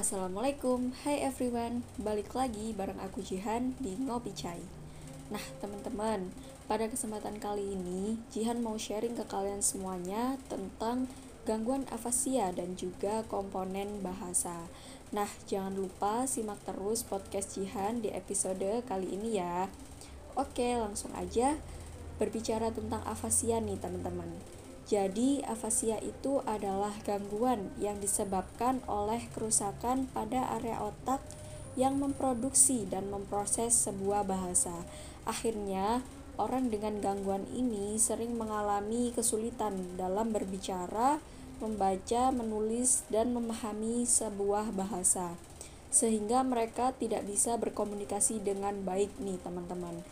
[0.00, 1.84] Assalamualaikum, hai everyone.
[2.00, 4.56] Balik lagi bareng aku Jihan di Ngopi Chai.
[5.28, 6.32] Nah teman-teman,
[6.64, 11.04] pada kesempatan kali ini Jihan mau sharing ke kalian semuanya tentang
[11.44, 14.72] gangguan afasia dan juga komponen bahasa.
[15.12, 19.68] Nah jangan lupa simak terus podcast Jihan di episode kali ini ya.
[20.32, 21.60] Oke langsung aja
[22.16, 24.32] berbicara tentang afasia nih teman-teman
[24.90, 31.22] jadi, afasia itu adalah gangguan yang disebabkan oleh kerusakan pada area otak
[31.78, 34.74] yang memproduksi dan memproses sebuah bahasa.
[35.22, 36.02] Akhirnya,
[36.34, 41.22] orang dengan gangguan ini sering mengalami kesulitan dalam berbicara,
[41.62, 45.38] membaca, menulis, dan memahami sebuah bahasa,
[45.94, 50.02] sehingga mereka tidak bisa berkomunikasi dengan baik, nih, teman-teman.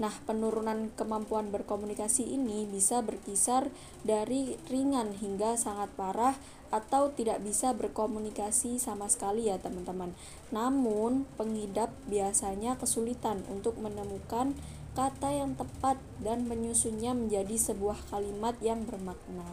[0.00, 3.68] Nah, penurunan kemampuan berkomunikasi ini bisa berkisar
[4.00, 6.40] dari ringan hingga sangat parah
[6.72, 10.16] atau tidak bisa berkomunikasi sama sekali ya, teman-teman.
[10.56, 14.56] Namun, pengidap biasanya kesulitan untuk menemukan
[14.96, 19.52] kata yang tepat dan menyusunnya menjadi sebuah kalimat yang bermakna.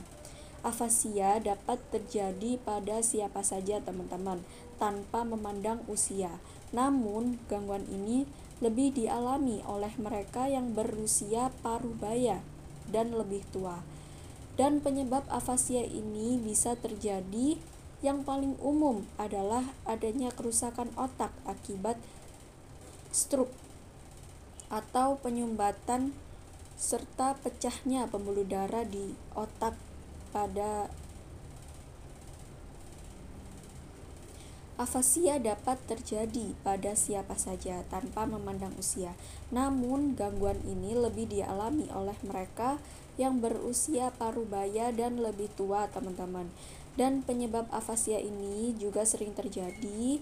[0.64, 4.48] Afasia dapat terjadi pada siapa saja, teman-teman,
[4.80, 6.40] tanpa memandang usia.
[6.72, 8.26] Namun, gangguan ini
[8.58, 12.42] lebih dialami oleh mereka yang berusia parubaya
[12.90, 13.86] dan lebih tua.
[14.58, 17.62] Dan penyebab afasia ini bisa terjadi
[18.02, 21.98] yang paling umum adalah adanya kerusakan otak akibat
[23.14, 23.54] stroke
[24.70, 26.14] atau penyumbatan
[26.78, 29.74] serta pecahnya pembuluh darah di otak
[30.30, 30.94] pada
[34.78, 39.18] Afasia dapat terjadi pada siapa saja tanpa memandang usia.
[39.50, 42.78] Namun, gangguan ini lebih dialami oleh mereka
[43.18, 46.54] yang berusia parubaya dan lebih tua, teman-teman.
[46.94, 50.22] Dan penyebab afasia ini juga sering terjadi.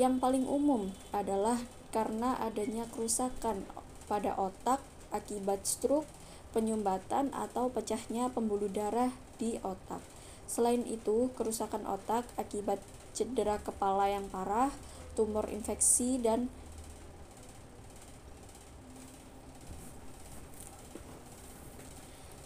[0.00, 1.60] Yang paling umum adalah
[1.92, 3.68] karena adanya kerusakan
[4.08, 4.80] pada otak
[5.12, 6.08] akibat stroke,
[6.56, 10.00] penyumbatan atau pecahnya pembuluh darah di otak.
[10.48, 12.80] Selain itu, kerusakan otak akibat
[13.14, 14.74] cedera kepala yang parah,
[15.14, 16.50] tumor infeksi, dan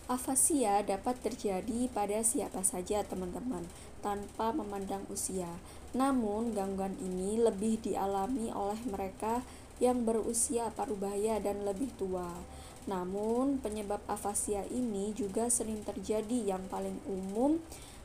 [0.08, 3.68] Afasia dapat terjadi pada siapa saja, teman-teman,
[4.00, 5.60] tanpa memandang usia.
[5.92, 9.44] Namun, gangguan ini lebih dialami oleh mereka
[9.84, 12.40] yang berusia parubaya dan lebih tua.
[12.88, 17.60] Namun, penyebab afasia ini juga sering terjadi yang paling umum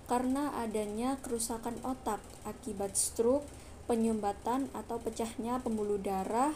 [0.05, 3.47] karena adanya kerusakan otak akibat stroke,
[3.87, 6.55] penyumbatan atau pecahnya pembuluh darah.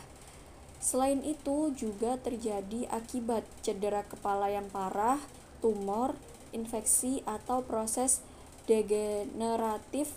[0.77, 5.17] Selain itu juga terjadi akibat cedera kepala yang parah,
[5.59, 6.13] tumor,
[6.53, 8.21] infeksi atau proses
[8.69, 10.13] degeneratif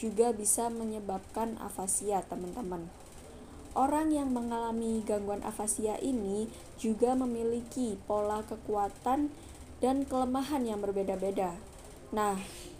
[0.00, 2.88] juga bisa menyebabkan afasia, teman-teman.
[3.76, 6.50] Orang yang mengalami gangguan afasia ini
[6.80, 9.30] juga memiliki pola kekuatan
[9.78, 11.54] dan kelemahan yang berbeda-beda.
[12.10, 12.34] Nah,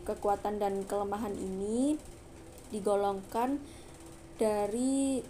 [0.07, 1.97] kekuatan dan kelemahan ini
[2.71, 3.59] digolongkan
[4.41, 5.21] dari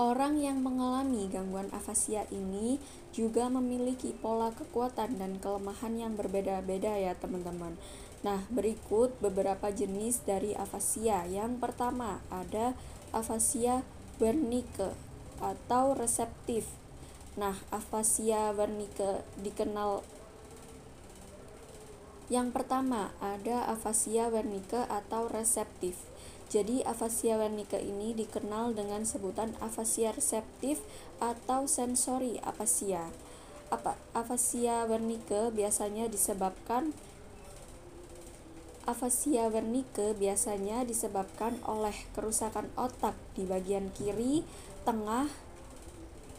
[0.00, 2.80] Orang yang mengalami gangguan afasia ini
[3.12, 7.76] juga memiliki pola kekuatan dan kelemahan yang berbeda-beda ya teman-teman.
[8.24, 11.28] Nah, berikut beberapa jenis dari afasia.
[11.28, 12.72] Yang pertama ada
[13.12, 13.84] afasia
[14.16, 14.96] Wernicke
[15.36, 16.64] atau reseptif.
[17.36, 20.00] Nah, afasia Wernicke dikenal
[22.30, 25.98] yang pertama, ada afasia Wernicke atau reseptif.
[26.46, 30.78] Jadi, afasia Wernicke ini dikenal dengan sebutan afasia reseptif
[31.18, 33.10] atau sensori afasia.
[33.74, 36.94] Apa afasia Wernicke biasanya disebabkan
[38.88, 44.42] Afasia Wernicke biasanya disebabkan oleh kerusakan otak di bagian kiri,
[44.82, 45.30] tengah,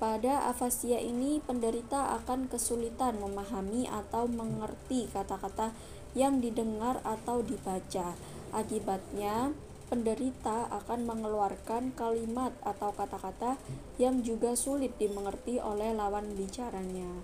[0.02, 5.78] pada afasia ini, penderita akan kesulitan memahami atau mengerti kata-kata
[6.18, 8.18] yang didengar atau dibaca.
[8.50, 9.54] Akibatnya,
[9.94, 13.62] penderita akan mengeluarkan kalimat atau kata-kata
[14.02, 17.22] yang juga sulit dimengerti oleh lawan bicaranya.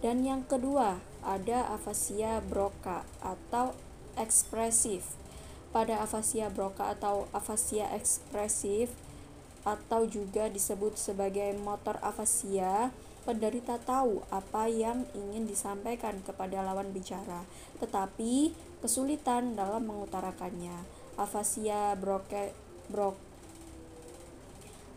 [0.00, 3.76] Dan yang kedua, ada afasia Broca atau
[4.16, 5.12] ekspresif.
[5.76, 8.96] Pada afasia Broca atau afasia ekspresif,
[9.64, 12.92] atau juga disebut sebagai motor afasia,
[13.24, 17.48] penderita tahu apa yang ingin disampaikan kepada lawan bicara,
[17.80, 18.52] tetapi
[18.84, 20.84] kesulitan dalam mengutarakannya.
[21.16, 22.52] Afasia broke,
[22.92, 23.16] brok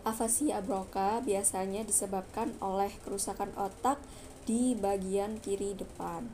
[0.07, 3.99] Afasia broca biasanya disebabkan oleh kerusakan otak
[4.47, 6.31] di bagian kiri depan.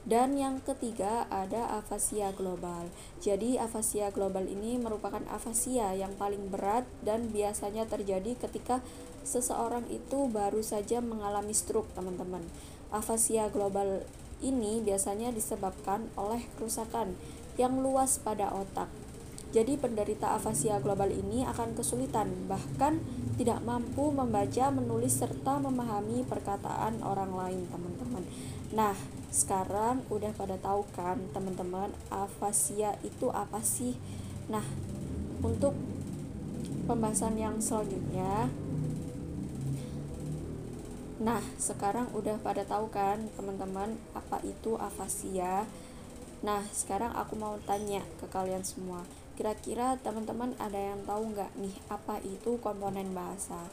[0.00, 2.88] Dan yang ketiga ada afasia global.
[3.20, 8.80] Jadi afasia global ini merupakan afasia yang paling berat dan biasanya terjadi ketika
[9.20, 12.40] seseorang itu baru saja mengalami stroke, teman-teman.
[12.88, 14.08] Afasia global
[14.40, 17.12] ini biasanya disebabkan oleh kerusakan
[17.60, 18.88] yang luas pada otak.
[19.50, 23.02] Jadi penderita afasia global ini akan kesulitan bahkan
[23.34, 28.22] tidak mampu membaca, menulis serta memahami perkataan orang lain, teman-teman.
[28.70, 28.94] Nah,
[29.34, 33.98] sekarang udah pada tahu kan teman-teman afasia itu apa sih?
[34.46, 34.62] Nah,
[35.42, 35.74] untuk
[36.86, 38.50] pembahasan yang selanjutnya
[41.20, 45.68] Nah, sekarang udah pada tahu kan teman-teman apa itu afasia?
[46.40, 49.04] Nah, sekarang aku mau tanya ke kalian semua.
[49.40, 53.72] Kira-kira teman-teman ada yang tahu nggak nih apa itu komponen bahasa?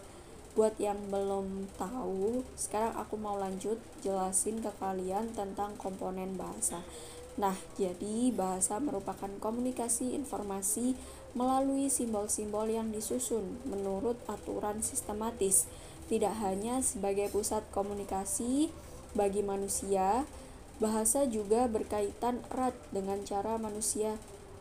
[0.55, 6.87] Buat yang belum tahu, sekarang aku mau lanjut jelasin ke kalian tentang komponen bahasa.
[7.35, 10.95] Nah, jadi bahasa merupakan komunikasi informasi
[11.35, 15.67] melalui simbol-simbol yang disusun menurut aturan sistematis
[16.07, 18.71] tidak hanya sebagai pusat komunikasi
[19.19, 20.23] bagi manusia,
[20.79, 24.15] bahasa juga berkaitan erat dengan cara manusia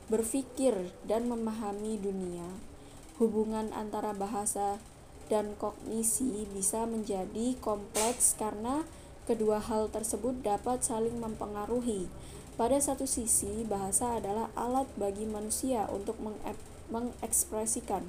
[0.06, 2.46] berpikir dan memahami dunia.
[3.16, 4.78] Hubungan antara bahasa
[5.26, 8.86] dan kognisi bisa menjadi kompleks karena
[9.26, 12.06] kedua hal tersebut dapat saling mempengaruhi.
[12.54, 16.16] Pada satu sisi, bahasa adalah alat bagi manusia untuk
[16.88, 18.08] mengekspresikan.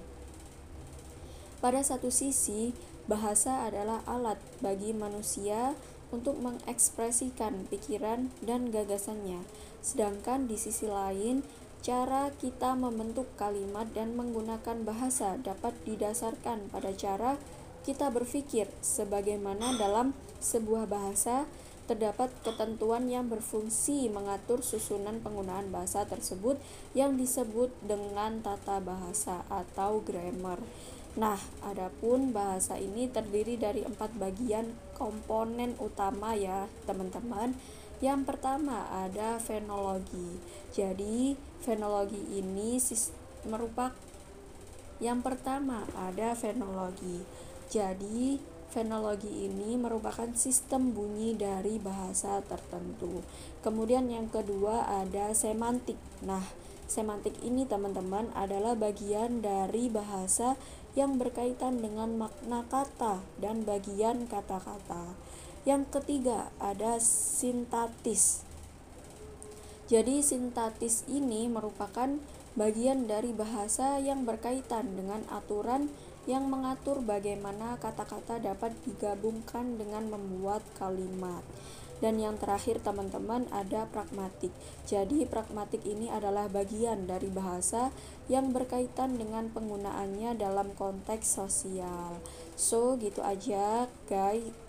[1.58, 2.72] Pada satu sisi,
[3.08, 5.80] Bahasa adalah alat bagi manusia
[6.12, 9.48] untuk mengekspresikan pikiran dan gagasannya,
[9.80, 11.40] sedangkan di sisi lain,
[11.88, 17.40] cara kita membentuk kalimat dan menggunakan bahasa dapat didasarkan pada cara
[17.88, 20.12] kita berpikir, sebagaimana dalam
[20.44, 21.48] sebuah bahasa
[21.88, 26.60] terdapat ketentuan yang berfungsi mengatur susunan penggunaan bahasa tersebut
[26.92, 30.60] yang disebut dengan tata bahasa atau grammar.
[31.16, 37.56] Nah, adapun bahasa ini terdiri dari empat bagian komponen utama ya, teman-teman.
[37.98, 40.38] Yang pertama ada fenologi.
[40.70, 41.34] Jadi,
[41.66, 42.78] fenologi ini
[43.50, 43.96] merupakan
[44.98, 47.22] yang pertama ada fenologi.
[47.70, 48.42] Jadi,
[48.74, 53.22] fenologi ini merupakan sistem bunyi dari bahasa tertentu.
[53.62, 55.98] Kemudian yang kedua ada semantik.
[56.26, 56.42] Nah,
[56.90, 60.58] semantik ini teman-teman adalah bagian dari bahasa
[60.98, 65.14] yang berkaitan dengan makna kata dan bagian kata-kata.
[65.68, 68.48] Yang ketiga, ada sintatis.
[69.92, 72.08] Jadi, sintatis ini merupakan
[72.56, 75.92] bagian dari bahasa yang berkaitan dengan aturan
[76.24, 81.44] yang mengatur bagaimana kata-kata dapat digabungkan dengan membuat kalimat.
[81.98, 84.54] Dan yang terakhir teman-teman ada pragmatik.
[84.86, 87.90] Jadi pragmatik ini adalah bagian dari bahasa
[88.30, 92.22] yang berkaitan dengan penggunaannya dalam konteks sosial.
[92.54, 94.67] So gitu aja guys.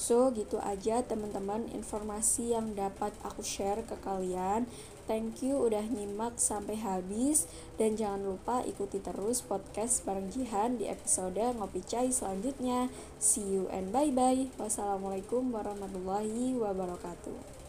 [0.00, 4.64] So gitu aja teman-teman informasi yang dapat aku share ke kalian.
[5.04, 7.44] Thank you udah nyimak sampai habis
[7.76, 12.88] dan jangan lupa ikuti terus podcast bareng Jihan di episode Ngopi Cai selanjutnya.
[13.20, 14.48] See you and bye bye.
[14.56, 17.59] Wassalamualaikum warahmatullahi wabarakatuh.